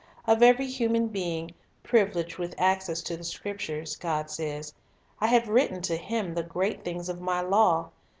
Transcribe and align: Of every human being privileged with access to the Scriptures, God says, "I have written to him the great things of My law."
Of 0.25 0.41
every 0.41 0.65
human 0.65 1.09
being 1.09 1.51
privileged 1.83 2.39
with 2.39 2.55
access 2.57 3.03
to 3.03 3.15
the 3.15 3.23
Scriptures, 3.23 3.95
God 3.95 4.31
says, 4.31 4.73
"I 5.19 5.27
have 5.27 5.47
written 5.47 5.79
to 5.83 5.95
him 5.95 6.33
the 6.33 6.41
great 6.41 6.83
things 6.83 7.07
of 7.07 7.21
My 7.21 7.41
law." 7.41 7.91